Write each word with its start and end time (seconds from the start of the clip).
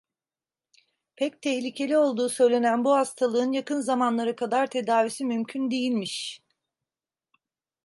Pek 1.15 1.41
tehlikeli 1.41 1.97
olduğu 1.97 2.29
söylenen 2.29 2.85
bu 2.85 2.93
hastalığın 2.93 3.51
yakın 3.51 3.81
zamanlara 3.81 4.35
kadar 4.35 4.67
tedavisi 4.67 5.25
mümkün 5.25 5.71
değilmiş. 5.71 6.41